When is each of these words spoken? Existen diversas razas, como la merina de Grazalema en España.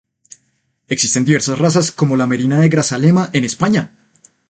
Existen 0.87 1.25
diversas 1.25 1.59
razas, 1.59 1.91
como 1.91 2.17
la 2.17 2.25
merina 2.25 2.59
de 2.59 2.69
Grazalema 2.69 3.29
en 3.33 3.45
España. 3.45 3.93